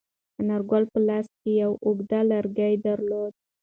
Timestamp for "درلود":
2.85-3.33